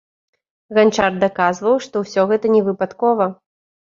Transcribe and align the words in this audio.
Ганчар 0.77 1.11
даказваў, 1.23 1.75
што 1.87 1.95
ўсё 2.03 2.25
гэта 2.31 2.45
не 2.55 2.61
выпадкова. 2.69 3.25